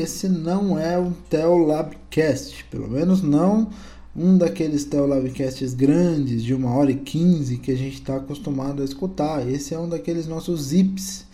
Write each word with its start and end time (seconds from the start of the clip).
Esse 0.00 0.30
não 0.30 0.78
é 0.78 0.98
um 0.98 1.12
Teolabcast, 1.12 2.64
pelo 2.70 2.88
menos 2.88 3.22
não 3.22 3.68
um 4.16 4.38
daqueles 4.38 4.84
Teolabcasts 4.84 5.74
grandes 5.74 6.42
de 6.42 6.54
uma 6.54 6.74
hora 6.74 6.90
e 6.90 6.96
quinze 6.96 7.58
que 7.58 7.70
a 7.70 7.76
gente 7.76 7.94
está 7.94 8.16
acostumado 8.16 8.80
a 8.80 8.84
escutar. 8.84 9.46
Esse 9.46 9.74
é 9.74 9.78
um 9.78 9.88
daqueles 9.88 10.26
nossos 10.26 10.62
zips, 10.68 11.26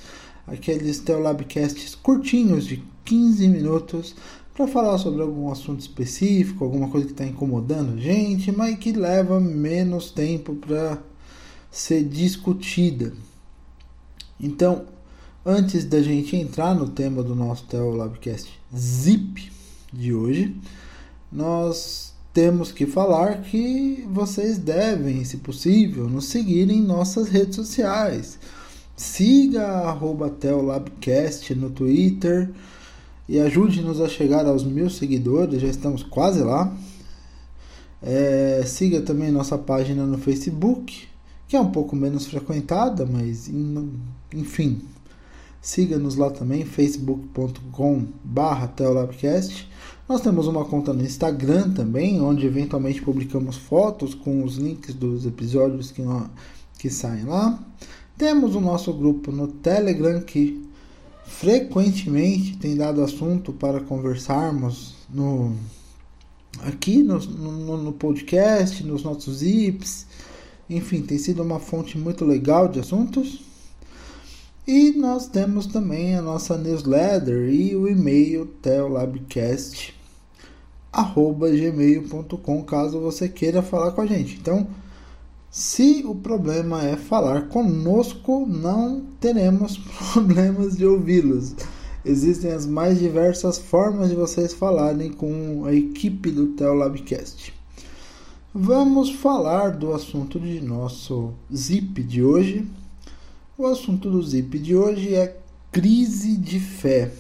aqueles 0.47 0.99
Teolabcasts 0.99 1.95
curtinhos 1.95 2.67
de 2.67 2.83
15 3.05 3.47
minutos 3.49 4.17
para 4.53 4.67
falar 4.67 4.99
sobre 4.99 5.23
algum 5.23 5.49
assunto 5.51 5.81
específico, 5.81 6.65
alguma 6.65 6.89
coisa 6.89 7.07
que 7.07 7.13
está 7.13 7.25
incomodando 7.25 7.95
a 7.95 8.01
gente, 8.01 8.51
mas 8.51 8.77
que 8.79 8.91
leva 8.91 9.39
menos 9.39 10.11
tempo 10.11 10.57
para 10.57 10.99
ser 11.71 12.03
discutida. 12.03 13.13
Então, 14.41 14.96
antes 15.47 15.85
da 15.85 16.03
gente 16.03 16.35
entrar 16.35 16.75
no 16.75 16.89
tema 16.89 17.23
do 17.23 17.33
nosso 17.33 17.65
Teolabcast 17.67 18.51
Zip 18.77 19.53
de 19.93 20.13
hoje, 20.13 20.57
nós 21.31 22.13
temos 22.35 22.73
que 22.73 22.85
falar 22.85 23.43
que 23.43 24.05
vocês 24.11 24.59
devem, 24.59 25.25
se 25.25 25.37
possível, 25.37 26.11
nos 26.11 26.25
seguir 26.25 26.69
em 26.69 26.83
nossas 26.83 27.29
redes 27.29 27.55
sociais. 27.55 28.41
Siga 28.97 29.97
Teolabcast 30.41 31.55
no 31.55 31.71
Twitter 31.71 32.51
e 33.29 33.39
ajude-nos 33.39 34.01
a 34.01 34.09
chegar 34.09 34.47
aos 34.47 34.65
mil 34.65 34.91
seguidores, 34.91 35.63
já 35.63 35.69
estamos 35.69 36.03
quase 36.03 36.43
lá. 36.43 36.77
É, 38.03 38.65
siga 38.67 39.01
também 39.01 39.31
nossa 39.31 39.57
página 39.57 40.05
no 40.05 40.19
Facebook, 40.19 41.07
que 41.47 41.55
é 41.55 41.61
um 41.61 41.71
pouco 41.71 41.95
menos 41.95 42.27
frequentada, 42.27 43.07
mas 43.07 43.49
enfim. 44.35 44.81
Siga-nos 45.67 46.15
lá 46.15 46.31
também, 46.31 46.65
facebook.com.br 46.65 48.67
Teolabcast. 48.77 49.69
Nós 50.09 50.21
temos 50.21 50.47
uma 50.47 50.65
conta 50.65 50.93
no 50.93 51.03
Instagram 51.03 51.73
também, 51.73 52.21
onde 52.21 52.47
eventualmente 52.47 53.03
publicamos 53.03 53.57
fotos 53.57 54.15
com 54.15 54.45
os 54.45 54.59
links 54.59 54.95
dos 54.95 55.27
episódios 55.27 55.91
que, 55.91 56.05
que 56.79 56.89
saem 56.89 57.25
lá. 57.25 57.59
Temos 58.17 58.55
o 58.55 58.61
nosso 58.61 58.93
grupo 58.93 59.33
no 59.33 59.49
Telegram 59.49 60.21
que 60.21 60.65
frequentemente 61.25 62.57
tem 62.59 62.77
dado 62.77 63.03
assunto 63.03 63.53
para 63.53 63.81
conversarmos 63.81 64.95
no 65.13 65.53
aqui 66.61 67.03
no, 67.03 67.19
no, 67.19 67.77
no 67.77 67.93
podcast, 67.93 68.85
nos 68.85 69.03
nossos 69.03 69.39
zips. 69.39 70.07
Enfim, 70.71 71.03
tem 71.03 71.19
sido 71.19 71.43
uma 71.43 71.59
fonte 71.59 71.99
muito 71.99 72.25
legal 72.25 72.69
de 72.69 72.79
assuntos. 72.79 73.46
E 74.67 74.91
nós 74.93 75.29
temos 75.29 75.67
também 75.67 76.17
a 76.17 76.23
nossa 76.23 76.57
newsletter 76.57 77.49
e 77.49 77.77
o 77.77 77.87
e-mail 77.87 78.47
teolabcast 78.61 79.95
gmail.com 80.93 82.63
caso 82.65 83.01
você 83.01 83.29
queira 83.29 83.63
falar 83.63 83.93
com 83.93 84.01
a 84.01 84.07
gente. 84.07 84.37
Então, 84.37 84.67
se 85.51 86.03
o 86.05 86.15
problema 86.15 86.83
é 86.83 86.97
falar 86.97 87.49
conosco, 87.49 88.47
não 88.47 89.05
teremos 89.21 89.79
problemas 90.13 90.77
de 90.77 90.85
ouvi-los. 90.85 91.55
Existem 92.05 92.53
as 92.53 92.67
mais 92.67 92.99
diversas 92.99 93.59
formas 93.59 94.09
de 94.09 94.15
vocês 94.15 94.53
falarem 94.53 95.13
com 95.13 95.65
a 95.67 95.73
equipe 95.73 96.31
do 96.31 96.49
Teolabcast. 96.49 97.53
Vamos 98.55 99.11
falar 99.11 99.77
do 99.77 99.93
assunto 99.93 100.41
de 100.41 100.61
nosso 100.61 101.35
zip 101.55 102.03
de 102.03 102.23
hoje. 102.23 102.67
O 103.59 103.65
assunto 103.65 104.11
do 104.11 104.23
zip 104.23 104.59
de 104.59 104.77
hoje 104.77 105.15
é 105.15 105.35
crise 105.73 106.37
de 106.37 106.61
fé. 106.61 107.11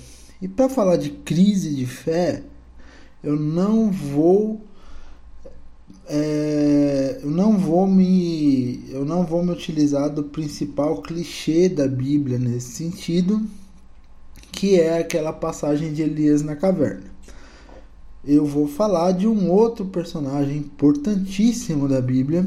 E 0.42 0.46
para 0.46 0.68
falar 0.68 0.98
de 0.98 1.08
crise 1.08 1.74
de 1.74 1.86
fé, 1.86 2.42
eu 3.24 3.36
não 3.36 3.90
vou 3.90 4.60
é, 6.06 7.20
eu 7.22 7.30
não 7.30 7.56
vou 7.56 7.86
me 7.86 8.84
eu 8.90 9.02
não 9.02 9.24
vou 9.24 9.42
me 9.42 9.50
utilizar 9.50 10.10
do 10.10 10.24
principal 10.24 11.00
clichê 11.00 11.70
da 11.70 11.88
Bíblia 11.88 12.38
nesse 12.38 12.72
sentido, 12.72 13.40
que 14.52 14.78
é 14.78 14.98
aquela 14.98 15.32
passagem 15.32 15.90
de 15.90 16.02
Elias 16.02 16.42
na 16.42 16.54
caverna. 16.54 17.10
Eu 18.22 18.44
vou 18.44 18.68
falar 18.68 19.12
de 19.12 19.26
um 19.26 19.50
outro 19.50 19.86
personagem 19.86 20.58
importantíssimo 20.58 21.88
da 21.88 22.02
Bíblia 22.02 22.46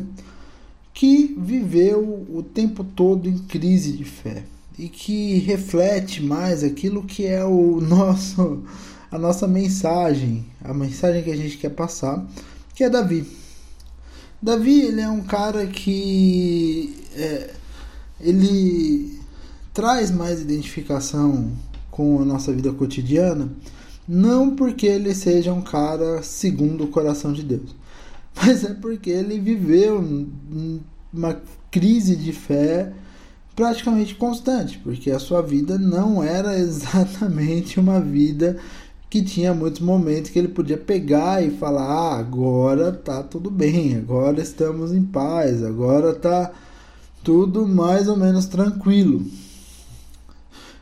que 1.00 1.34
viveu 1.38 2.28
o 2.30 2.44
tempo 2.44 2.84
todo 2.84 3.30
em 3.30 3.38
crise 3.38 3.94
de 3.94 4.04
fé 4.04 4.44
e 4.78 4.90
que 4.90 5.40
reflete 5.40 6.22
mais 6.22 6.62
aquilo 6.62 7.06
que 7.06 7.26
é 7.26 7.42
o 7.46 7.80
nosso 7.80 8.64
a 9.10 9.18
nossa 9.18 9.48
mensagem, 9.48 10.46
a 10.62 10.74
mensagem 10.74 11.24
que 11.24 11.32
a 11.32 11.38
gente 11.38 11.58
quer 11.58 11.70
passar, 11.70 12.28
que 12.76 12.84
é 12.84 12.90
Davi. 12.90 13.26
Davi 14.42 14.82
ele 14.82 15.00
é 15.00 15.10
um 15.10 15.22
cara 15.22 15.66
que 15.68 16.94
é, 17.16 17.54
ele 18.20 19.22
traz 19.74 20.12
mais 20.12 20.42
identificação 20.42 21.50
com 21.90 22.22
a 22.22 22.26
nossa 22.26 22.52
vida 22.52 22.74
cotidiana, 22.74 23.50
não 24.06 24.54
porque 24.54 24.86
ele 24.86 25.16
seja 25.16 25.54
um 25.54 25.62
cara 25.62 26.22
segundo 26.24 26.84
o 26.84 26.90
coração 26.90 27.31
de 27.31 27.44
Deus, 27.44 27.74
mas 28.36 28.66
é 28.66 28.74
porque 28.74 29.10
ele 29.10 29.40
viveu 29.40 30.02
uma 31.14 31.40
crise 31.72 32.16
de 32.16 32.31
fé 32.31 32.92
praticamente 33.56 34.16
constante, 34.16 34.80
porque 34.80 35.12
a 35.12 35.20
sua 35.20 35.42
vida 35.42 35.78
não 35.78 36.24
era 36.24 36.58
exatamente 36.59 37.80
uma 37.80 38.00
vida 38.00 38.58
que 39.09 39.24
tinha 39.24 39.53
muitos 39.53 39.81
momentos 39.81 40.30
que 40.30 40.38
ele 40.38 40.48
podia 40.50 40.78
pegar 40.78 41.44
e 41.44 41.52
falar: 41.52 41.86
ah, 41.86 42.18
agora 42.19 42.92
tá 42.92 43.24
tudo 43.24 43.50
bem, 43.50 43.98
agora 43.98 44.40
estamos 44.42 44.94
em 44.94 45.03
paz, 45.03 45.64
agora 45.64 46.14
tá 46.14 46.52
tudo 47.24 47.68
mais 47.68 48.08
ou 48.08 48.16
menos 48.16 48.46
tranquilo. 48.46 49.25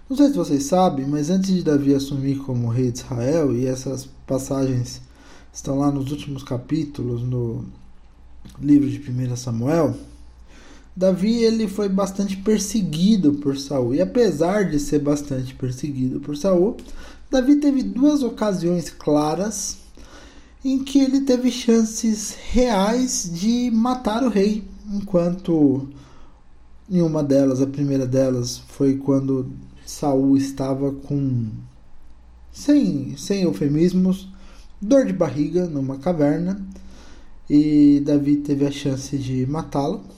Não 0.09 0.15
sei 0.15 0.27
se 0.27 0.37
vocês 0.37 0.63
sabem, 0.63 1.05
mas 1.05 1.29
antes 1.29 1.53
de 1.53 1.63
Davi 1.63 1.93
assumir 1.93 2.37
como 2.37 2.69
rei 2.69 2.91
de 2.91 2.99
Israel, 2.99 3.53
e 3.53 3.65
essas 3.65 4.07
passagens 4.25 5.01
estão 5.53 5.79
lá 5.79 5.91
nos 5.91 6.11
últimos 6.11 6.43
capítulos 6.43 7.21
no 7.23 7.65
livro 8.61 8.89
de 8.89 8.99
1 8.99 9.35
Samuel, 9.35 9.95
Davi 10.97 11.43
ele 11.43 11.67
foi 11.67 11.87
bastante 11.87 12.35
perseguido 12.37 13.33
por 13.33 13.55
Saul. 13.55 13.93
E 13.93 14.01
apesar 14.01 14.67
de 14.67 14.79
ser 14.79 14.97
bastante 14.97 15.53
perseguido 15.53 16.19
por 16.19 16.35
Saul, 16.35 16.75
Davi 17.29 17.57
teve 17.57 17.83
duas 17.83 18.23
ocasiões 18.23 18.89
claras 18.89 19.77
em 20.65 20.83
que 20.83 20.97
ele 20.97 21.21
teve 21.21 21.51
chances 21.51 22.35
reais 22.51 23.29
de 23.31 23.69
matar 23.69 24.23
o 24.23 24.29
rei, 24.29 24.63
enquanto 24.91 25.87
em 26.89 26.99
uma 27.03 27.23
delas, 27.23 27.61
a 27.61 27.67
primeira 27.67 28.07
delas, 28.07 28.57
foi 28.69 28.95
quando 28.97 29.51
Saul 29.85 30.35
estava 30.35 30.91
com 30.91 31.47
sem 32.51 33.15
sem 33.15 33.43
eufemismos, 33.43 34.29
dor 34.81 35.05
de 35.05 35.13
barriga 35.13 35.67
numa 35.67 35.99
caverna 35.99 36.59
e 37.47 38.01
Davi 38.03 38.37
teve 38.37 38.65
a 38.65 38.71
chance 38.71 39.15
de 39.15 39.45
matá-lo 39.45 40.16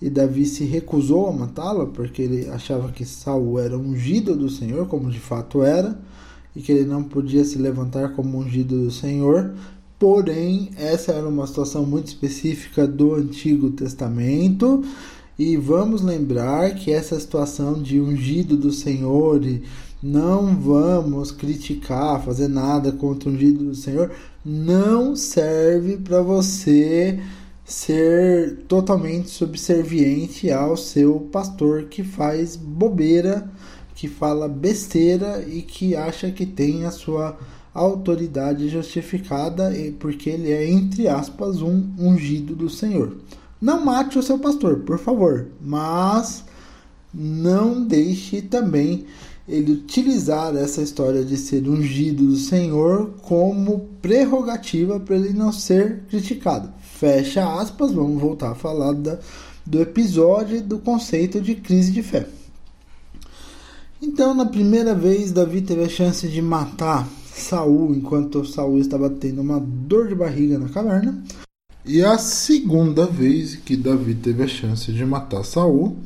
e 0.00 0.08
Davi 0.08 0.46
se 0.46 0.64
recusou 0.64 1.26
a 1.28 1.32
matá-lo 1.32 1.88
porque 1.88 2.22
ele 2.22 2.48
achava 2.48 2.92
que 2.92 3.04
Saul 3.04 3.58
era 3.58 3.76
ungido 3.76 4.36
do 4.36 4.48
Senhor, 4.48 4.86
como 4.86 5.10
de 5.10 5.18
fato 5.18 5.62
era, 5.62 5.98
e 6.54 6.60
que 6.60 6.70
ele 6.70 6.84
não 6.84 7.02
podia 7.02 7.44
se 7.44 7.58
levantar 7.58 8.10
como 8.14 8.38
ungido 8.38 8.84
do 8.84 8.90
Senhor. 8.90 9.54
Porém, 9.98 10.70
essa 10.76 11.12
era 11.12 11.28
uma 11.28 11.46
situação 11.46 11.84
muito 11.84 12.06
específica 12.06 12.86
do 12.86 13.14
Antigo 13.14 13.70
Testamento. 13.70 14.84
E 15.36 15.56
vamos 15.56 16.02
lembrar 16.02 16.74
que 16.74 16.92
essa 16.92 17.18
situação 17.18 17.80
de 17.80 18.00
ungido 18.00 18.56
do 18.56 18.72
Senhor 18.72 19.44
e 19.44 19.62
não 20.00 20.56
vamos 20.56 21.32
criticar, 21.32 22.22
fazer 22.24 22.48
nada 22.48 22.92
contra 22.92 23.28
o 23.28 23.32
ungido 23.32 23.64
do 23.64 23.74
Senhor, 23.74 24.12
não 24.44 25.16
serve 25.16 25.96
para 25.96 26.22
você 26.22 27.18
ser 27.68 28.64
totalmente 28.66 29.28
subserviente 29.28 30.50
ao 30.50 30.74
seu 30.74 31.20
pastor 31.30 31.84
que 31.84 32.02
faz 32.02 32.56
bobeira, 32.56 33.46
que 33.94 34.08
fala 34.08 34.48
besteira 34.48 35.44
e 35.46 35.60
que 35.60 35.94
acha 35.94 36.30
que 36.30 36.46
tem 36.46 36.86
a 36.86 36.90
sua 36.90 37.38
autoridade 37.74 38.70
justificada 38.70 39.70
porque 40.00 40.30
ele 40.30 40.50
é, 40.50 40.66
entre 40.66 41.08
aspas, 41.08 41.60
um 41.60 41.92
ungido 41.98 42.56
do 42.56 42.70
Senhor. 42.70 43.18
Não 43.60 43.84
mate 43.84 44.18
o 44.18 44.22
seu 44.22 44.38
pastor, 44.38 44.78
por 44.78 44.98
favor, 44.98 45.48
mas 45.60 46.44
não 47.12 47.84
deixe 47.84 48.40
também 48.40 49.04
ele 49.46 49.72
utilizar 49.72 50.56
essa 50.56 50.80
história 50.80 51.22
de 51.22 51.36
ser 51.36 51.68
ungido 51.68 52.24
do 52.24 52.36
Senhor 52.36 53.10
como 53.20 53.88
prerrogativa 54.00 54.98
para 54.98 55.16
ele 55.16 55.34
não 55.34 55.52
ser 55.52 56.04
criticado. 56.08 56.72
Fecha 56.96 57.60
aspas, 57.60 57.92
vamos 57.92 58.20
voltar 58.20 58.52
a 58.52 58.54
falar 58.54 58.92
da, 58.92 59.18
do 59.64 59.80
episódio 59.80 60.62
do 60.62 60.78
conceito 60.78 61.40
de 61.40 61.54
crise 61.54 61.92
de 61.92 62.02
fé. 62.02 62.26
Então, 64.00 64.32
na 64.32 64.46
primeira 64.46 64.94
vez, 64.94 65.32
Davi 65.32 65.60
teve 65.60 65.82
a 65.82 65.88
chance 65.88 66.26
de 66.26 66.40
matar 66.40 67.08
Saul 67.32 67.94
enquanto 67.94 68.44
Saul 68.44 68.78
estava 68.78 69.10
tendo 69.10 69.40
uma 69.40 69.60
dor 69.60 70.08
de 70.08 70.14
barriga 70.14 70.58
na 70.58 70.68
caverna. 70.68 71.22
E 71.84 72.02
a 72.04 72.18
segunda 72.18 73.06
vez 73.06 73.56
que 73.56 73.76
Davi 73.76 74.14
teve 74.14 74.42
a 74.42 74.48
chance 74.48 74.92
de 74.92 75.04
matar 75.04 75.44
Saul 75.44 75.96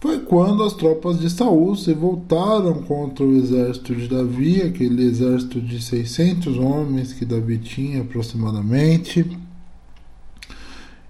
foi 0.00 0.20
quando 0.20 0.62
as 0.62 0.74
tropas 0.74 1.18
de 1.18 1.30
Saul 1.30 1.74
se 1.74 1.92
voltaram 1.94 2.82
contra 2.82 3.24
o 3.24 3.34
exército 3.34 3.94
de 3.94 4.08
Davi, 4.08 4.62
aquele 4.62 5.04
exército 5.04 5.60
de 5.60 5.82
600 5.82 6.58
homens 6.58 7.12
que 7.12 7.24
Davi 7.24 7.58
tinha 7.58 8.02
aproximadamente. 8.02 9.26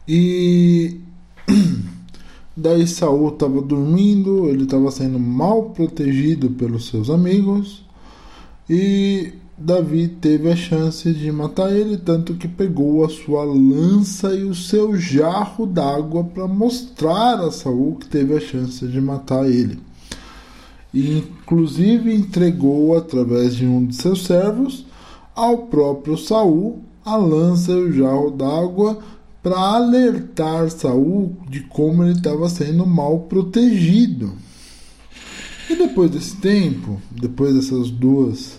E 0.09 1.01
daí 2.57 2.87
Saul 2.87 3.29
estava 3.29 3.61
dormindo, 3.61 4.49
ele 4.49 4.65
estava 4.65 4.91
sendo 4.91 5.19
mal 5.19 5.71
protegido 5.71 6.51
pelos 6.51 6.89
seus 6.89 7.11
amigos 7.11 7.85
e 8.69 9.33
Davi 9.59 10.09
teve 10.09 10.51
a 10.51 10.57
chance 10.57 11.11
de 11.13 11.33
matar 11.33 11.75
ele, 11.75 11.97
tanto 11.97 12.35
que 12.35 12.47
pegou 12.47 13.05
a 13.05 13.09
sua 13.09 13.43
lança 13.45 14.35
e 14.35 14.45
o 14.45 14.55
seu 14.55 14.97
jarro 14.97 15.65
d'água 15.65 16.25
para 16.25 16.47
mostrar 16.47 17.41
a 17.41 17.51
Saul 17.51 17.97
que 17.97 18.07
teve 18.07 18.37
a 18.37 18.41
chance 18.41 18.87
de 18.87 19.01
matar 19.01 19.49
ele. 19.49 19.79
E 20.93 21.19
inclusive 21.19 22.15
entregou 22.15 22.97
através 22.97 23.55
de 23.57 23.67
um 23.67 23.87
de 23.87 23.97
seus 23.97 24.25
servos 24.25 24.85
ao 25.35 25.59
próprio 25.67 26.19
Saul 26.19 26.83
a 27.05 27.17
lança 27.17 27.73
e 27.73 27.77
o 27.77 27.93
jarro 27.93 28.31
d'água 28.31 28.99
para 29.47 29.61
alertar 29.61 30.69
Saul 30.71 31.37
de 31.49 31.61
como 31.61 32.03
ele 32.03 32.15
estava 32.15 32.49
sendo 32.49 32.85
mal 32.85 33.21
protegido. 33.21 34.33
E 35.71 35.77
depois 35.77 36.11
desse 36.11 36.35
tempo, 36.39 37.01
depois 37.13 37.55
dessas 37.55 37.89
duas 37.89 38.59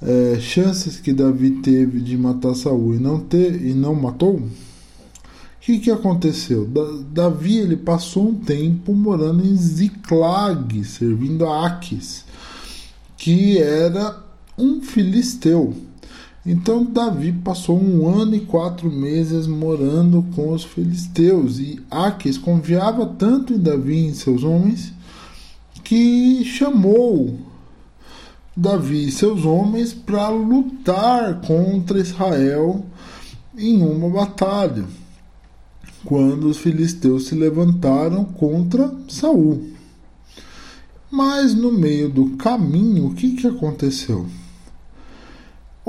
é, 0.00 0.38
chances 0.40 0.98
que 0.98 1.12
Davi 1.12 1.50
teve 1.60 2.00
de 2.00 2.16
matar 2.16 2.54
Saul 2.54 2.94
e 2.94 2.98
não 2.98 3.20
ter 3.20 3.62
e 3.62 3.74
não 3.74 3.94
matou, 3.94 4.36
o 4.36 4.42
que, 5.60 5.78
que 5.78 5.90
aconteceu? 5.90 6.64
Da, 6.64 7.02
Davi 7.12 7.58
ele 7.58 7.76
passou 7.76 8.30
um 8.30 8.34
tempo 8.36 8.94
morando 8.94 9.44
em 9.44 9.54
Ziclag, 9.54 10.82
servindo 10.82 11.44
a 11.44 11.66
Aques, 11.66 12.24
que 13.18 13.58
era 13.58 14.16
um 14.56 14.80
filisteu. 14.80 15.76
Então 16.44 16.84
Davi 16.84 17.32
passou 17.32 17.78
um 17.78 18.08
ano 18.08 18.34
e 18.34 18.40
quatro 18.40 18.90
meses 18.90 19.46
morando 19.46 20.24
com 20.34 20.52
os 20.52 20.64
filisteus 20.64 21.58
e 21.58 21.80
Aques 21.90 22.38
confiava 22.38 23.04
tanto 23.04 23.52
em 23.52 23.58
Davi 23.58 23.94
e 23.94 24.06
em 24.06 24.14
seus 24.14 24.42
homens 24.42 24.92
que 25.84 26.42
chamou 26.44 27.38
Davi 28.56 29.08
e 29.08 29.12
seus 29.12 29.44
homens 29.44 29.92
para 29.92 30.28
lutar 30.30 31.40
contra 31.42 32.00
Israel 32.00 32.84
em 33.56 33.82
uma 33.82 34.08
batalha, 34.08 34.84
quando 36.04 36.44
os 36.44 36.56
filisteus 36.56 37.26
se 37.26 37.34
levantaram 37.34 38.24
contra 38.24 38.94
Saul. 39.08 39.70
Mas 41.10 41.54
no 41.54 41.70
meio 41.70 42.08
do 42.08 42.36
caminho, 42.36 43.06
o 43.06 43.14
que, 43.14 43.34
que 43.34 43.46
aconteceu? 43.46 44.26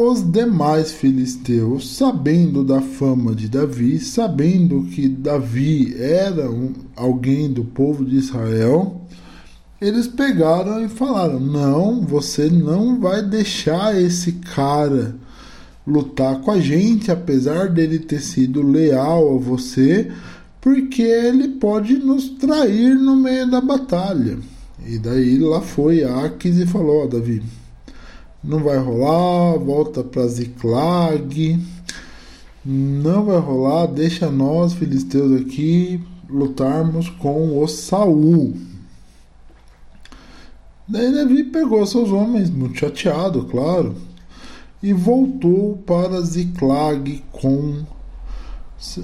Os 0.04 0.24
demais 0.24 0.92
filisteus, 0.92 1.96
sabendo 1.96 2.64
da 2.64 2.82
fama 2.82 3.36
de 3.36 3.48
Davi, 3.48 4.00
sabendo 4.00 4.82
que 4.86 5.08
Davi 5.08 5.96
era 5.96 6.50
um, 6.50 6.74
alguém 6.96 7.54
do 7.54 7.64
povo 7.64 8.04
de 8.04 8.16
Israel, 8.16 9.00
eles 9.80 10.08
pegaram 10.08 10.84
e 10.84 10.90
falaram: 10.90 11.40
não, 11.40 12.02
você 12.02 12.50
não 12.50 13.00
vai 13.00 13.22
deixar 13.22 13.96
esse 13.96 14.32
cara 14.32 15.16
lutar 15.86 16.42
com 16.42 16.50
a 16.50 16.60
gente, 16.60 17.12
apesar 17.12 17.70
dele 17.70 18.00
ter 18.00 18.22
sido 18.22 18.64
leal 18.64 19.36
a 19.36 19.38
você, 19.38 20.12
porque 20.60 21.04
ele 21.04 21.48
pode 21.48 21.94
nos 22.00 22.28
trair 22.28 22.96
no 22.96 23.16
meio 23.16 23.52
da 23.52 23.62
batalha. 23.62 24.40
E 24.84 24.98
daí 24.98 25.38
lá 25.38 25.62
foi 25.62 26.04
Aques 26.04 26.58
e 26.58 26.66
falou: 26.66 27.04
oh, 27.04 27.08
Davi, 27.08 27.44
não 28.44 28.64
vai 28.64 28.78
rolar, 28.78 29.58
volta 29.60 30.04
para 30.04 30.28
Ziklag, 30.28 31.60
não 32.66 33.26
vai 33.26 33.40
rolar, 33.40 33.86
deixa 33.88 34.30
nós, 34.32 34.74
filisteus, 34.74 35.42
aqui 35.42 36.02
lutarmos 36.30 37.10
com 37.10 37.62
o 37.62 37.68
Saul. 37.68 38.56
Daí 40.88 41.14
Davi 41.14 41.44
pegou 41.44 41.86
seus 41.86 42.12
homens, 42.12 42.50
muito 42.50 42.78
chateado, 42.80 43.46
claro, 43.46 43.96
e 44.82 44.92
voltou 44.92 45.78
para 45.86 46.22
Ziklag 46.22 47.24
com, 47.32 47.84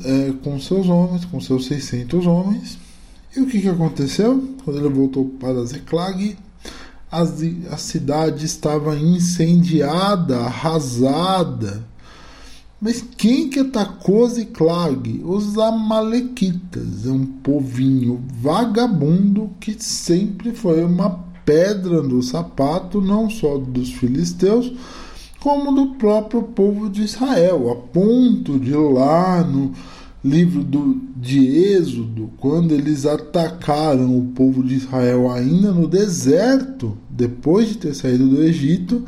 é, 0.04 0.34
com 0.44 0.60
seus 0.60 0.90
homens, 0.90 1.26
com 1.26 1.40
seus 1.40 1.66
600 1.68 2.26
homens. 2.26 2.78
E 3.36 3.40
o 3.40 3.46
que, 3.46 3.62
que 3.62 3.70
aconteceu? 3.70 4.56
Quando 4.66 4.80
ele 4.80 4.90
voltou 4.90 5.26
para 5.40 5.64
Ziklag, 5.64 6.36
a, 7.12 7.22
a 7.74 7.78
cidade 7.78 8.46
estava 8.46 8.98
incendiada, 8.98 10.40
arrasada. 10.40 11.84
Mas 12.80 13.04
quem 13.18 13.50
que 13.50 13.60
atacou 13.60 14.28
Ziklag? 14.30 15.22
Os 15.24 15.58
Amalequitas, 15.58 17.08
um 17.08 17.26
povinho 17.26 18.24
vagabundo 18.40 19.50
que 19.60 19.76
sempre 19.82 20.52
foi 20.52 20.84
uma 20.84 21.26
pedra 21.44 22.04
no 22.04 22.22
sapato 22.22 23.02
não 23.02 23.30
só 23.30 23.58
dos 23.58 23.92
filisteus, 23.94 24.72
como 25.40 25.72
do 25.72 25.96
próprio 25.96 26.44
povo 26.44 26.90
de 26.90 27.04
Israel, 27.04 27.72
a 27.72 27.76
ponto 27.76 28.60
de 28.60 28.76
lá 28.76 29.44
no 29.44 29.72
livro 30.28 30.64
do, 30.64 31.02
de 31.16 31.48
Êxodo, 31.48 32.32
quando 32.38 32.74
eles 32.74 33.06
atacaram 33.06 34.18
o 34.18 34.26
povo 34.28 34.64
de 34.64 34.76
Israel 34.76 35.32
ainda 35.32 35.72
no 35.72 35.88
deserto, 35.88 36.98
depois 37.10 37.70
de 37.70 37.78
ter 37.78 37.96
saído 37.96 38.28
do 38.28 38.44
Egito, 38.44 39.06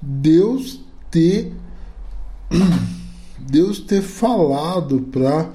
Deus 0.00 0.80
ter 1.10 1.52
Deus 3.50 3.80
ter 3.80 4.02
falado 4.02 5.00
para 5.10 5.50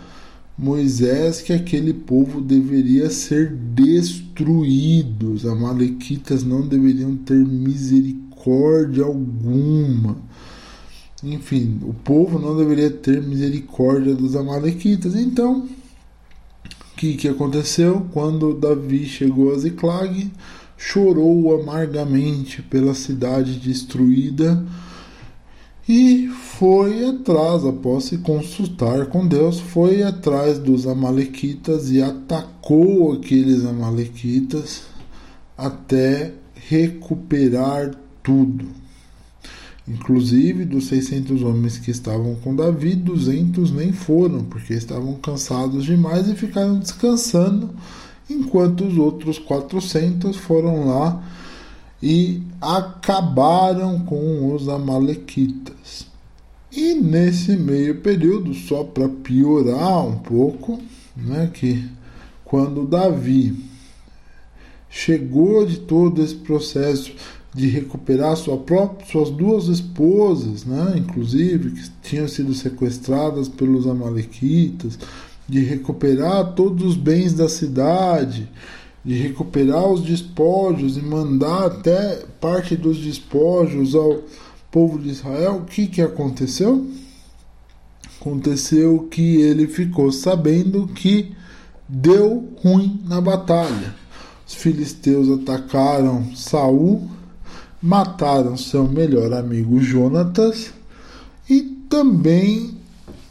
Moisés 0.58 1.42
que 1.42 1.54
aquele 1.54 1.94
povo 1.94 2.42
deveria 2.42 3.10
ser 3.10 3.54
destruído, 3.54 5.34
os 5.34 5.46
amalequitas 5.46 6.44
não 6.44 6.68
deveriam 6.68 7.16
ter 7.16 7.38
misericórdia 7.38 9.04
alguma. 9.04 10.18
Enfim, 11.24 11.80
o 11.84 11.94
povo 11.94 12.38
não 12.38 12.58
deveria 12.58 12.92
ter 12.92 13.22
misericórdia 13.22 14.14
dos 14.14 14.36
amalequitas. 14.36 15.16
Então, 15.16 15.68
o 16.92 16.96
que, 16.98 17.16
que 17.16 17.28
aconteceu? 17.28 18.06
Quando 18.12 18.54
Davi 18.54 19.06
chegou 19.06 19.54
a 19.54 19.58
Ziklag, 19.58 20.30
chorou 20.78 21.60
amargamente 21.62 22.62
pela 22.62 22.94
cidade 22.94 23.58
destruída 23.58 24.66
e 25.88 26.30
foi 26.30 27.06
atrás, 27.06 27.66
após 27.66 28.06
se 28.06 28.18
consultar 28.20 29.08
com 29.08 29.28
Deus, 29.28 29.60
foi 29.60 30.02
atrás 30.02 30.58
dos 30.58 30.88
Amalequitas 30.88 31.92
e 31.92 32.02
atacou 32.02 33.12
aqueles 33.12 33.66
Amalequitas 33.66 34.84
até 35.58 36.34
recuperar 36.56 37.92
tudo. 38.22 38.83
Inclusive, 39.88 40.64
dos 40.64 40.88
600 40.88 41.44
homens 41.44 41.78
que 41.78 41.92
estavam 41.92 42.36
com 42.36 42.56
Davi, 42.56 42.96
200 42.96 43.72
nem 43.72 43.92
foram, 43.92 44.44
porque 44.44 44.74
estavam 44.74 45.16
cansados 45.16 45.84
demais 45.84 46.30
e 46.30 46.36
ficaram 46.36 46.80
descansando, 46.80 47.70
enquanto 48.30 48.86
os 48.86 48.98
outros 48.98 49.38
400 49.38 50.38
foram 50.38 50.88
lá 50.88 51.22
e 52.02 52.42
acabaram 52.62 54.00
com 54.00 54.54
os 54.54 54.70
Amalequitas. 54.70 56.08
E 56.72 56.96
nesse 56.96 57.56
meio 57.56 58.00
período, 58.00 58.54
só 58.54 58.84
para 58.84 59.08
piorar 59.08 60.06
um 60.06 60.18
pouco, 60.18 60.82
né, 61.16 61.52
que 61.54 61.88
quando 62.46 62.88
Davi 62.88 63.54
chegou 64.90 65.66
de 65.66 65.80
todo 65.80 66.24
esse 66.24 66.36
processo 66.36 67.14
de 67.54 67.68
recuperar 67.68 68.36
sua 68.36 68.58
própria, 68.58 69.06
suas 69.06 69.30
duas 69.30 69.68
esposas, 69.68 70.66
né, 70.66 70.96
inclusive, 70.98 71.72
que 71.72 71.90
tinham 72.02 72.28
sido 72.28 72.54
sequestradas 72.54 73.48
pelos 73.48 73.86
Amalequitas, 73.86 74.98
de 75.48 75.60
recuperar 75.60 76.54
todos 76.54 76.84
os 76.84 76.96
bens 76.96 77.34
da 77.34 77.48
cidade, 77.48 78.50
de 79.06 79.14
recuperar 79.14 79.88
os 79.88 80.02
despojos 80.02 80.98
e 80.98 81.02
mandar 81.02 81.66
até 81.66 82.24
parte 82.40 82.76
dos 82.76 82.98
despojos 82.98 83.94
ao 83.94 84.24
povo 84.72 84.98
de 84.98 85.10
Israel, 85.10 85.58
o 85.58 85.66
que, 85.66 85.86
que 85.86 86.02
aconteceu? 86.02 86.88
Aconteceu 88.20 89.08
que 89.12 89.42
ele 89.42 89.68
ficou 89.68 90.12
sabendo 90.12 90.88
que 90.88 91.34
deu 91.88 92.50
ruim 92.64 93.00
na 93.06 93.20
batalha. 93.20 93.94
Os 94.48 94.56
filisteus 94.56 95.30
atacaram 95.30 96.34
Saul, 96.36 97.10
mataram 97.84 98.56
seu 98.56 98.88
melhor 98.88 99.34
amigo 99.34 99.82
Jonatas 99.82 100.72
e 101.50 101.62
também 101.90 102.78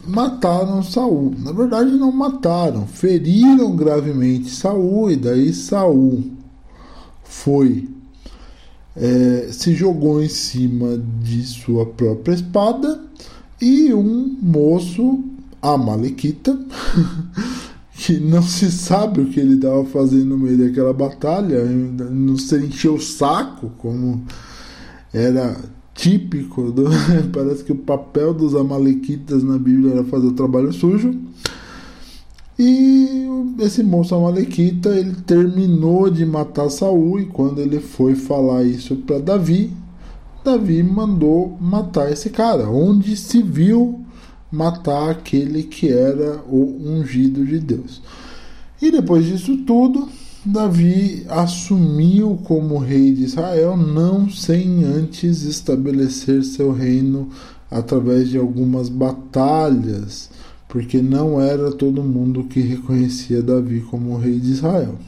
mataram 0.07 0.83
Saul. 0.83 1.35
Na 1.39 1.53
verdade, 1.53 1.93
não 1.93 2.13
mataram, 2.13 2.87
feriram 2.87 3.75
gravemente 3.75 4.51
Saul 4.51 5.11
e 5.11 5.17
daí 5.17 5.55
Saul 5.55 6.31
foi 7.25 7.89
é, 8.95 9.49
se 9.51 9.75
jogou 9.75 10.23
em 10.23 10.29
cima 10.29 11.03
de 11.23 11.43
sua 11.45 11.87
própria 11.87 12.35
espada 12.35 13.03
e 13.59 13.95
um 13.95 14.37
moço 14.43 15.25
amalequita 15.63 16.59
que 18.03 18.19
não 18.19 18.43
se 18.43 18.69
sabe 18.73 19.21
o 19.21 19.27
que 19.27 19.39
ele 19.39 19.55
estava 19.55 19.85
fazendo 19.85 20.25
no 20.25 20.39
meio 20.39 20.59
daquela 20.59 20.93
batalha, 20.93 21.65
não 21.65 22.37
se 22.37 22.57
encheu 22.57 22.95
o 22.95 23.01
saco 23.01 23.71
como 23.79 24.25
era 25.15 25.57
típico 25.95 26.73
do, 26.73 26.87
parece 27.33 27.63
que 27.63 27.71
o 27.71 27.77
papel 27.77 28.35
dos 28.35 28.57
amalequitas 28.57 29.45
na 29.45 29.57
Bíblia 29.57 29.93
era 29.93 30.05
fazer 30.05 30.27
o 30.27 30.33
trabalho 30.33 30.73
sujo. 30.73 31.15
E 32.59 33.25
esse 33.61 33.85
moço 33.85 34.17
amalequita, 34.17 34.89
ele 34.89 35.15
terminou 35.25 36.11
de 36.11 36.27
matar 36.27 36.71
Saul 36.71 37.21
e 37.21 37.27
quando 37.27 37.61
ele 37.61 37.79
foi 37.79 38.17
falar 38.17 38.65
isso 38.65 38.97
para 38.97 39.21
Davi, 39.21 39.73
Davi 40.45 40.83
mandou 40.83 41.57
matar 41.61 42.11
esse 42.11 42.31
cara, 42.31 42.69
onde 42.69 43.17
se 43.17 43.41
viu 43.41 44.02
matar 44.53 45.11
aquele 45.11 45.63
que 45.63 45.89
era 45.89 46.43
o 46.47 46.79
ungido 46.85 47.45
de 47.45 47.59
Deus. 47.59 48.03
E 48.81 48.91
depois 48.91 49.25
disso 49.25 49.57
tudo, 49.59 50.09
Davi 50.45 51.25
assumiu 51.29 52.39
como 52.45 52.77
rei 52.77 53.13
de 53.13 53.25
Israel, 53.25 53.77
não 53.77 54.29
sem 54.29 54.85
antes 54.85 55.43
estabelecer 55.43 56.45
seu 56.45 56.73
reino 56.73 57.31
através 57.71 58.29
de 58.29 58.37
algumas 58.37 58.89
batalhas, 58.91 60.31
porque 60.69 61.01
não 61.01 61.41
era 61.41 61.73
todo 61.73 62.03
mundo 62.03 62.45
que 62.45 62.61
reconhecia 62.61 63.43
Davi 63.43 63.81
como 63.81 64.19
rei 64.19 64.39
de 64.39 64.53
Israel. 64.53 64.99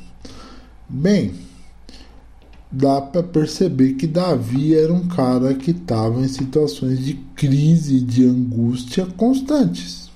Bem, 0.89 1.33
dá 2.77 3.01
para 3.01 3.23
perceber 3.23 3.95
que 3.95 4.07
Davi 4.07 4.75
era 4.75 4.93
um 4.93 5.07
cara 5.07 5.55
que 5.55 5.71
estava 5.71 6.21
em 6.21 6.29
situações 6.29 7.05
de 7.05 7.15
crise, 7.35 8.01
de 8.01 8.25
angústia 8.25 9.07
constantes. 9.17 10.11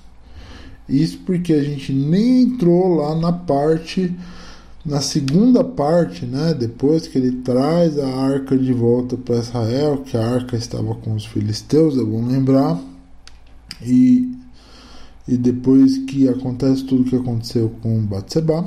Isso 0.87 1.19
porque 1.25 1.53
a 1.53 1.63
gente 1.63 1.93
nem 1.93 2.43
entrou 2.43 2.95
lá 2.95 3.15
na 3.15 3.31
parte 3.31 4.13
na 4.85 5.01
segunda 5.01 5.63
parte, 5.63 6.25
né, 6.25 6.53
depois 6.53 7.05
que 7.05 7.17
ele 7.17 7.43
traz 7.43 7.99
a 7.99 8.07
arca 8.07 8.57
de 8.57 8.71
volta 8.71 9.17
para 9.17 9.37
Israel, 9.37 9.97
que 9.97 10.15
a 10.15 10.25
arca 10.25 10.55
estava 10.55 10.95
com 10.95 11.13
os 11.13 11.25
filisteus, 11.25 11.97
é 11.97 12.03
bom 12.03 12.25
lembrar, 12.25 12.81
e, 13.81 14.33
e 15.27 15.37
depois 15.37 15.97
que 15.99 16.27
acontece 16.29 16.85
tudo 16.85 17.01
o 17.01 17.05
que 17.05 17.15
aconteceu 17.15 17.69
com 17.81 18.03
Batseba, 18.05 18.65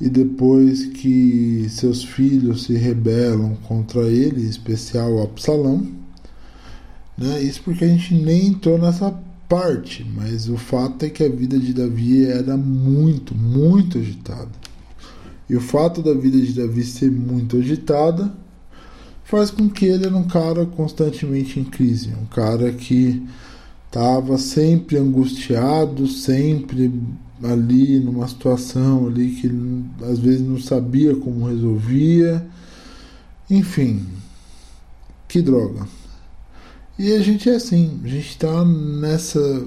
e 0.00 0.08
depois 0.08 0.86
que 0.86 1.66
seus 1.68 2.02
filhos 2.02 2.64
se 2.64 2.74
rebelam 2.74 3.56
contra 3.68 4.02
ele, 4.02 4.46
em 4.46 4.48
especial 4.48 5.22
Absalão, 5.22 5.86
né, 7.18 7.42
isso 7.42 7.62
porque 7.62 7.84
a 7.84 7.88
gente 7.88 8.14
nem 8.14 8.46
entrou 8.46 8.78
nessa 8.78 9.14
parte, 9.46 10.06
mas 10.16 10.48
o 10.48 10.56
fato 10.56 11.04
é 11.04 11.10
que 11.10 11.22
a 11.22 11.28
vida 11.28 11.58
de 11.58 11.74
Davi 11.74 12.24
era 12.24 12.56
muito, 12.56 13.34
muito 13.34 13.98
agitada. 13.98 14.48
E 15.48 15.56
o 15.56 15.60
fato 15.60 16.00
da 16.00 16.14
vida 16.14 16.40
de 16.40 16.52
Davi 16.52 16.82
ser 16.84 17.10
muito 17.10 17.58
agitada 17.58 18.32
faz 19.24 19.50
com 19.50 19.68
que 19.68 19.84
ele 19.84 20.06
era 20.06 20.16
um 20.16 20.26
cara 20.26 20.64
constantemente 20.64 21.60
em 21.60 21.64
crise, 21.64 22.10
um 22.10 22.26
cara 22.26 22.72
que 22.72 23.22
estava 23.86 24.38
sempre 24.38 24.96
angustiado, 24.96 26.06
sempre 26.06 26.90
ali 27.42 28.00
numa 28.00 28.26
situação 28.28 29.06
ali 29.06 29.30
que 29.32 29.50
às 30.04 30.18
vezes 30.18 30.40
não 30.40 30.58
sabia 30.60 31.14
como 31.16 31.46
resolvia. 31.46 32.46
Enfim, 33.48 34.06
que 35.26 35.42
droga. 35.42 35.86
E 36.98 37.12
a 37.12 37.20
gente 37.20 37.48
é 37.48 37.56
assim, 37.56 38.00
a 38.04 38.08
gente 38.08 38.28
está 38.28 38.64
nessa 38.64 39.66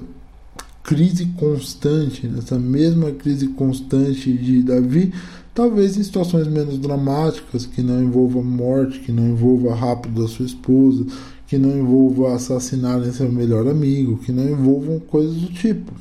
crise 0.82 1.26
constante, 1.38 2.26
nessa 2.28 2.58
mesma 2.58 3.10
crise 3.10 3.48
constante 3.48 4.32
de 4.32 4.62
Davi, 4.62 5.12
Talvez 5.54 5.96
em 5.96 6.02
situações 6.02 6.48
menos 6.48 6.78
dramáticas, 6.78 7.64
que 7.64 7.80
não 7.80 8.02
envolva 8.02 8.42
morte, 8.42 8.98
que 8.98 9.12
não 9.12 9.28
envolva 9.28 9.72
rápido 9.72 10.20
da 10.20 10.28
sua 10.28 10.44
esposa, 10.44 11.06
que 11.46 11.56
não 11.56 11.78
envolva 11.78 12.34
assassinarem 12.34 13.12
seu 13.12 13.30
melhor 13.30 13.68
amigo, 13.68 14.18
que 14.18 14.32
não 14.32 14.48
envolvam 14.48 14.98
coisas 14.98 15.36
do 15.36 15.52
tipo. 15.52 15.92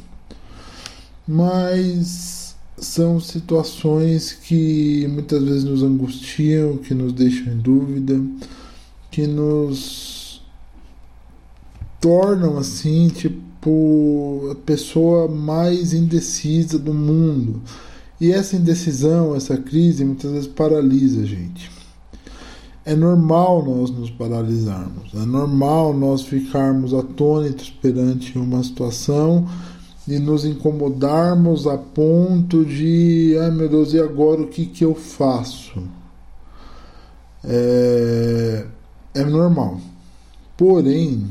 Mas 1.28 2.56
são 2.78 3.20
situações 3.20 4.34
que 4.34 5.08
muitas 5.08 5.44
vezes 5.44 5.64
nos 5.64 5.84
angustiam, 5.84 6.78
que 6.78 6.94
nos 6.94 7.14
deixam 7.14 7.54
em 7.54 7.58
dúvida, 7.58 8.22
que 9.10 9.28
nos 9.28 10.42
tornam 12.02 12.58
assim, 12.58 13.08
tipo, 13.08 14.50
a 14.52 14.56
pessoa 14.56 15.28
mais 15.28 15.94
indecisa 15.94 16.78
do 16.78 16.94
mundo 16.94 17.62
e 18.20 18.32
essa 18.32 18.56
indecisão, 18.56 19.36
essa 19.36 19.58
crise, 19.58 20.06
muitas 20.06 20.32
vezes 20.32 20.48
paralisa 20.48 21.24
a 21.24 21.26
gente. 21.26 21.70
É 22.86 22.96
normal 22.96 23.66
nós 23.66 23.90
nos 23.90 24.10
paralisarmos, 24.10 25.14
é 25.14 25.26
normal 25.26 25.94
nós 25.94 26.22
ficarmos 26.22 26.94
atônitos 26.94 27.70
perante 27.70 28.38
uma 28.38 28.64
situação 28.64 29.48
e 30.08 30.20
nos 30.20 30.46
incomodarmos 30.46 31.66
a 31.66 31.78
ponto 31.78 32.66
de, 32.66 33.38
ai 33.40 33.52
meu 33.52 33.70
Deus, 33.70 33.94
e 33.94 34.00
agora 34.00 34.42
o 34.42 34.48
que, 34.48 34.66
que 34.66 34.84
eu 34.84 34.94
faço? 34.94 35.82
É, 37.44 38.66
é 39.14 39.24
normal. 39.24 39.80
Porém, 40.58 41.28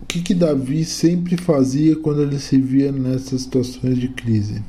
o 0.00 0.06
que, 0.06 0.22
que 0.22 0.34
Davi 0.34 0.84
sempre 0.84 1.36
fazia 1.36 1.96
quando 1.96 2.22
ele 2.22 2.38
se 2.38 2.60
via 2.60 2.90
nessas 2.92 3.42
situações 3.42 3.98
de 3.98 4.08
crise? 4.08 4.62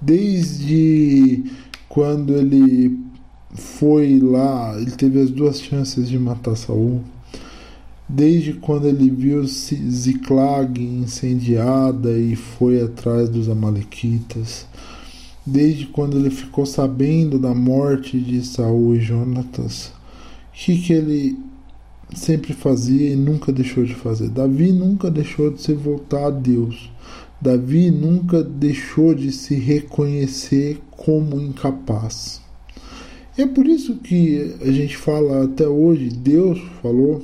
Desde 0.00 1.44
quando 1.88 2.34
ele 2.36 3.00
foi 3.54 4.20
lá, 4.20 4.76
ele 4.78 4.90
teve 4.90 5.20
as 5.20 5.30
duas 5.30 5.60
chances 5.60 6.08
de 6.08 6.18
matar 6.18 6.56
Saul. 6.56 7.02
Desde 8.08 8.52
quando 8.52 8.86
ele 8.86 9.10
viu 9.10 9.44
Ziklag 9.44 10.80
incendiada 10.80 12.16
e 12.16 12.36
foi 12.36 12.80
atrás 12.80 13.28
dos 13.28 13.48
amalequitas. 13.48 14.66
Desde 15.44 15.86
quando 15.86 16.16
ele 16.16 16.30
ficou 16.30 16.64
sabendo 16.64 17.38
da 17.38 17.54
morte 17.54 18.18
de 18.20 18.44
Saul 18.44 18.94
e 18.94 19.00
Jonatas. 19.00 19.86
O 19.86 19.92
que, 20.52 20.78
que 20.78 20.92
ele 20.92 21.36
sempre 22.14 22.52
fazia 22.52 23.12
e 23.12 23.16
nunca 23.16 23.52
deixou 23.52 23.84
de 23.84 23.94
fazer. 23.94 24.28
Davi 24.28 24.72
nunca 24.72 25.10
deixou 25.10 25.50
de 25.50 25.60
se 25.60 25.72
voltar 25.72 26.26
a 26.26 26.30
Deus. 26.30 26.90
Davi 27.40 27.90
nunca 27.90 28.42
deixou 28.42 29.14
de 29.14 29.32
se 29.32 29.54
reconhecer 29.54 30.80
como 30.90 31.40
incapaz. 31.40 32.40
É 33.36 33.46
por 33.46 33.66
isso 33.66 33.96
que 33.96 34.54
a 34.62 34.70
gente 34.70 34.96
fala 34.96 35.44
até 35.44 35.68
hoje, 35.68 36.08
Deus 36.08 36.58
falou 36.80 37.22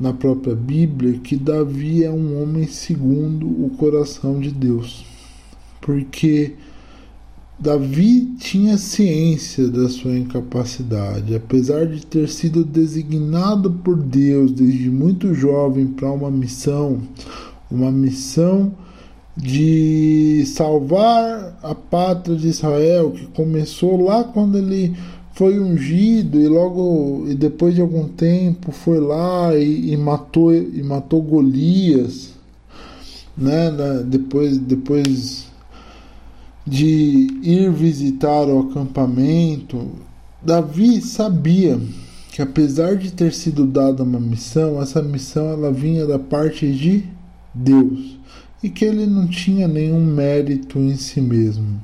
na 0.00 0.14
própria 0.14 0.54
Bíblia 0.54 1.20
que 1.22 1.36
Davi 1.36 2.02
é 2.02 2.10
um 2.10 2.42
homem 2.42 2.66
segundo 2.66 3.46
o 3.46 3.70
coração 3.76 4.40
de 4.40 4.50
Deus. 4.50 5.04
Porque 5.80 6.54
Davi 7.58 8.34
tinha 8.38 8.78
ciência 8.78 9.68
da 9.68 9.86
sua 9.90 10.16
incapacidade, 10.16 11.34
apesar 11.34 11.86
de 11.86 12.06
ter 12.06 12.26
sido 12.30 12.64
designado 12.64 13.70
por 13.84 13.96
Deus 14.02 14.50
desde 14.52 14.90
muito 14.90 15.34
jovem 15.34 15.86
para 15.86 16.10
uma 16.10 16.30
missão, 16.30 17.02
uma 17.70 17.92
missão 17.92 18.72
de 19.36 20.44
salvar 20.46 21.58
a 21.62 21.74
pátria 21.74 22.36
de 22.36 22.48
Israel, 22.48 23.10
que 23.10 23.26
começou 23.26 24.02
lá 24.02 24.24
quando 24.24 24.56
ele 24.56 24.96
foi 25.40 25.58
ungido 25.58 26.38
e 26.38 26.46
logo 26.46 27.24
e 27.26 27.34
depois 27.34 27.74
de 27.74 27.80
algum 27.80 28.06
tempo 28.06 28.70
foi 28.70 29.00
lá 29.00 29.56
e, 29.56 29.94
e 29.94 29.96
matou 29.96 30.52
e 30.52 30.82
matou 30.82 31.22
Golias, 31.22 32.34
né? 33.34 33.70
Depois 34.04 34.58
depois 34.58 35.46
de 36.66 37.28
ir 37.42 37.72
visitar 37.72 38.44
o 38.48 38.68
acampamento, 38.68 39.88
Davi 40.42 41.00
sabia 41.00 41.80
que 42.32 42.42
apesar 42.42 42.96
de 42.96 43.10
ter 43.10 43.32
sido 43.32 43.66
dada 43.66 44.02
uma 44.02 44.20
missão, 44.20 44.78
essa 44.82 45.00
missão 45.00 45.48
ela 45.48 45.72
vinha 45.72 46.06
da 46.06 46.18
parte 46.18 46.70
de 46.70 47.02
Deus 47.54 48.18
e 48.62 48.68
que 48.68 48.84
ele 48.84 49.06
não 49.06 49.26
tinha 49.26 49.66
nenhum 49.66 50.04
mérito 50.04 50.78
em 50.78 50.96
si 50.96 51.22
mesmo. 51.22 51.80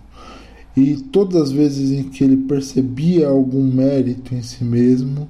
E 0.76 0.96
todas 0.96 1.42
as 1.42 1.52
vezes 1.52 1.90
em 1.90 2.02
que 2.04 2.22
ele 2.22 2.36
percebia 2.36 3.28
algum 3.28 3.64
mérito 3.64 4.34
em 4.34 4.42
si 4.42 4.62
mesmo, 4.62 5.26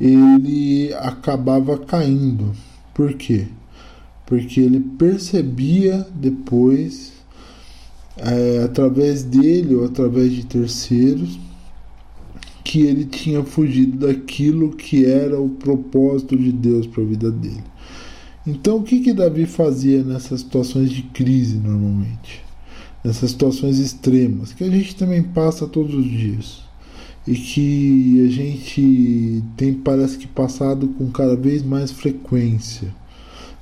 ele 0.00 0.94
acabava 0.94 1.76
caindo. 1.78 2.52
Por 2.94 3.14
quê? 3.14 3.46
Porque 4.24 4.60
ele 4.60 4.78
percebia 4.80 6.06
depois, 6.14 7.12
é, 8.16 8.62
através 8.64 9.24
dele 9.24 9.74
ou 9.74 9.84
através 9.84 10.32
de 10.32 10.46
terceiros, 10.46 11.40
que 12.62 12.82
ele 12.82 13.06
tinha 13.06 13.42
fugido 13.42 14.06
daquilo 14.06 14.76
que 14.76 15.06
era 15.06 15.40
o 15.40 15.48
propósito 15.48 16.36
de 16.36 16.52
Deus 16.52 16.86
para 16.86 17.02
a 17.02 17.06
vida 17.06 17.30
dele. 17.30 17.64
Então, 18.46 18.76
o 18.76 18.82
que 18.82 19.00
que 19.00 19.12
Davi 19.12 19.46
fazia 19.46 20.04
nessas 20.04 20.40
situações 20.40 20.90
de 20.90 21.02
crise 21.02 21.56
normalmente? 21.56 22.47
Nessas 23.04 23.30
situações 23.30 23.78
extremas, 23.78 24.52
que 24.52 24.64
a 24.64 24.70
gente 24.70 24.96
também 24.96 25.22
passa 25.22 25.66
todos 25.66 25.94
os 25.94 26.04
dias 26.04 26.62
e 27.26 27.34
que 27.34 28.26
a 28.26 28.30
gente 28.30 29.42
tem 29.56 29.72
parece 29.72 30.18
que 30.18 30.26
passado 30.26 30.88
com 30.88 31.10
cada 31.10 31.36
vez 31.36 31.62
mais 31.62 31.92
frequência. 31.92 32.92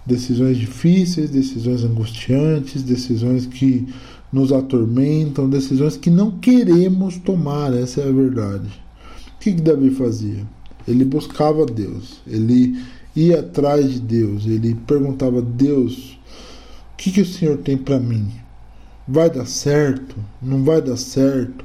Decisões 0.06 0.56
difíceis, 0.56 1.30
decisões 1.30 1.84
angustiantes, 1.84 2.82
decisões 2.82 3.44
que 3.44 3.86
nos 4.32 4.52
atormentam, 4.52 5.50
decisões 5.50 5.96
que 5.96 6.10
não 6.10 6.30
queremos 6.30 7.18
tomar, 7.18 7.74
essa 7.74 8.00
é 8.00 8.08
a 8.08 8.12
verdade 8.12 8.86
que, 9.46 9.54
que 9.54 9.62
Davi 9.62 9.90
fazia? 9.90 10.44
Ele 10.88 11.04
buscava 11.04 11.64
Deus, 11.64 12.20
ele 12.26 12.76
ia 13.14 13.40
atrás 13.40 13.92
de 13.92 14.00
Deus, 14.00 14.46
ele 14.46 14.74
perguntava: 14.86 15.40
Deus, 15.40 16.18
o 16.92 16.96
que, 16.96 17.12
que 17.12 17.20
o 17.20 17.26
Senhor 17.26 17.58
tem 17.58 17.76
para 17.76 17.98
mim? 18.00 18.28
Vai 19.08 19.30
dar 19.30 19.46
certo? 19.46 20.16
Não 20.42 20.64
vai 20.64 20.82
dar 20.82 20.96
certo? 20.96 21.64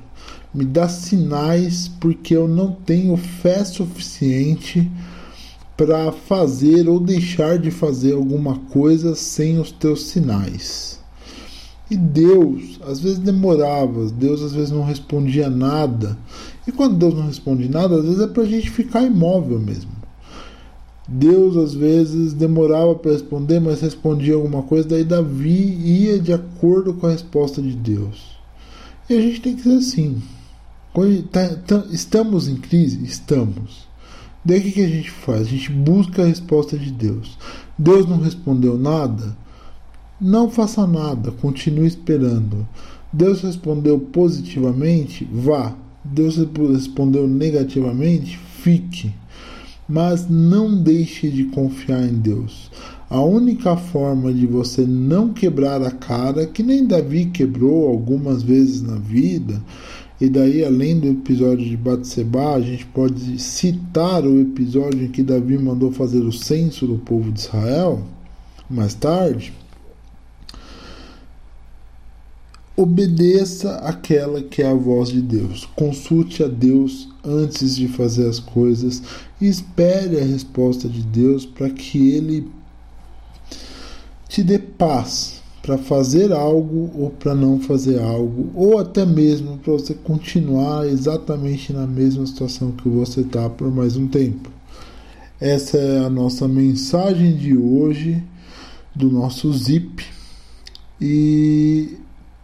Me 0.54 0.64
dá 0.64 0.88
sinais, 0.88 1.88
porque 1.88 2.36
eu 2.36 2.48
não 2.48 2.72
tenho 2.72 3.18
fé 3.18 3.64
suficiente 3.64 4.92
para 5.76 6.12
fazer 6.12 6.88
ou 6.88 7.00
deixar 7.00 7.58
de 7.58 7.72
fazer 7.72 8.14
alguma 8.14 8.60
coisa 8.72 9.16
sem 9.16 9.60
os 9.60 9.72
teus 9.72 10.04
sinais. 10.04 11.00
E 11.90 11.98
Deus, 11.98 12.80
às 12.86 13.00
vezes 13.00 13.18
demorava, 13.18 14.06
Deus 14.12 14.44
às 14.44 14.54
vezes 14.54 14.70
não 14.70 14.84
respondia 14.84 15.50
nada, 15.50 16.18
e 16.68 16.72
quando 16.72 16.96
Deus 16.96 17.16
não 17.16 17.26
responde 17.26 17.68
nada, 17.68 17.96
às 17.96 18.06
vezes 18.06 18.22
é 18.22 18.28
para 18.28 18.44
a 18.44 18.46
gente 18.48 18.70
ficar 18.70 19.02
imóvel 19.02 19.60
mesmo. 19.60 20.01
Deus 21.08 21.58
às 21.58 21.74
vezes 21.74 22.34
demorava 22.34 22.96
para 22.96 23.12
responder, 23.12 23.60
mas 23.60 23.82
respondia 23.82 24.36
alguma 24.36 24.64
coisa, 24.64 24.88
daí 24.88 25.04
Davi 25.04 25.76
ia 25.82 26.20
de 26.20 26.32
acordo 26.32 26.94
com 26.94 27.08
a 27.08 27.12
resposta 27.12 27.62
de 27.62 27.76
Deus. 27.76 28.38
E 29.10 29.14
a 29.14 29.22
gente 29.22 29.42
tem 29.42 29.56
que 29.56 29.64
ser 29.64 29.74
assim. 29.74 30.22
Tá, 31.32 31.56
tá, 31.68 31.86
estamos 31.90 32.48
em 32.48 32.56
crise? 32.56 33.04
Estamos. 33.04 33.88
Daí 34.44 34.60
o 34.60 34.62
que, 34.64 34.72
que 34.72 34.84
a 34.84 34.88
gente 34.88 35.12
faz? 35.12 35.42
A 35.42 35.50
gente 35.50 35.72
busca 35.72 36.24
a 36.24 36.28
resposta 36.28 36.78
de 36.78 36.92
Deus. 36.92 37.38
Deus 37.78 38.08
não 38.08 38.20
respondeu 38.20 38.78
nada? 38.78 39.36
Não 40.20 40.50
faça 40.50 40.86
nada, 40.86 41.32
continue 41.32 41.88
esperando. 41.88 42.68
Deus 43.12 43.42
respondeu 43.42 44.00
positivamente? 44.00 45.28
Vá, 45.32 45.76
Deus 46.04 46.38
respondeu 46.38 47.28
negativamente, 47.28 48.38
fique. 48.38 49.14
Mas 49.88 50.30
não 50.30 50.76
deixe 50.76 51.30
de 51.30 51.46
confiar 51.46 52.04
em 52.04 52.14
Deus. 52.14 52.72
A 53.10 53.22
única 53.22 53.76
forma 53.76 54.32
de 54.32 54.48
você 54.48 54.86
não 54.86 55.34
quebrar 55.34 55.82
a 55.82 55.92
cara, 55.92 56.46
que 56.46 56.64
nem 56.64 56.86
Davi 56.86 57.26
quebrou 57.26 57.90
algumas 57.90 58.42
vezes 58.42 58.82
na 58.82 58.96
vida, 58.96 59.62
e 60.20 60.30
daí 60.30 60.64
além 60.64 61.00
do 61.00 61.08
episódio 61.08 61.68
de 61.68 61.76
Batseba, 61.76 62.56
a 62.56 62.62
gente 62.62 62.86
pode 62.86 63.38
citar 63.38 64.24
o 64.24 64.40
episódio 64.40 65.04
em 65.04 65.10
que 65.10 65.24
Davi 65.24 65.58
mandou 65.58 65.92
fazer 65.92 66.20
o 66.20 66.32
censo 66.32 66.88
do 66.88 67.00
povo 67.00 67.32
de 67.32 67.40
Israel, 67.40 68.02
mais 68.70 68.94
tarde 68.94 69.52
Obedeça 72.82 73.76
aquela 73.76 74.42
que 74.42 74.64
é 74.64 74.68
a 74.68 74.74
voz 74.74 75.10
de 75.10 75.22
Deus. 75.22 75.70
Consulte 75.76 76.44
a 76.44 76.48
Deus 76.48 77.08
antes 77.24 77.76
de 77.76 77.88
fazer 77.88 78.28
as 78.28 78.40
coisas 78.40 79.04
e 79.40 79.48
espere 79.48 80.20
a 80.20 80.24
resposta 80.24 80.90
de 80.90 81.04
Deus 81.04 81.46
para 81.46 81.70
que 81.70 82.10
Ele 82.10 82.50
te 84.28 84.42
dê 84.42 84.58
paz 84.58 85.44
para 85.62 85.78
fazer 85.78 86.32
algo 86.32 86.90
ou 86.96 87.12
para 87.12 87.36
não 87.36 87.60
fazer 87.60 88.02
algo, 88.02 88.50
ou 88.56 88.80
até 88.80 89.06
mesmo 89.06 89.60
para 89.60 89.74
você 89.74 89.94
continuar 89.94 90.88
exatamente 90.88 91.72
na 91.72 91.86
mesma 91.86 92.26
situação 92.26 92.72
que 92.72 92.90
você 92.90 93.22
está 93.22 93.48
por 93.48 93.70
mais 93.72 93.96
um 93.96 94.08
tempo. 94.08 94.50
Essa 95.40 95.78
é 95.78 96.00
a 96.00 96.10
nossa 96.10 96.48
mensagem 96.48 97.38
de 97.38 97.56
hoje 97.56 98.24
do 98.96 99.12
nosso 99.12 99.54
Zip. 99.54 100.04
E 101.00 102.00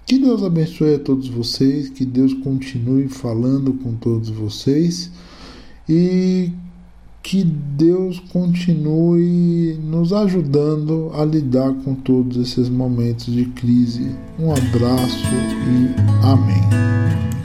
que 0.08 0.18
Deus 0.18 0.42
abençoe 0.42 0.96
a 0.96 1.00
todos 1.00 1.28
vocês, 1.28 1.90
que 1.90 2.06
Deus 2.06 2.34
continue 2.34 3.10
falando 3.10 3.74
com 3.74 3.94
todos 3.94 4.30
vocês 4.30 5.12
e 5.88 6.50
que 7.22 7.44
Deus 7.44 8.18
continue 8.32 9.78
nos 9.84 10.14
ajudando 10.14 11.12
a 11.14 11.26
lidar 11.26 11.74
com 11.84 11.94
todos 11.94 12.38
esses 12.38 12.70
momentos 12.70 13.26
de 13.26 13.48
crise. 13.48 14.16
Um 14.40 14.50
abraço 14.50 15.26
e 15.68 16.26
amém. 16.26 17.37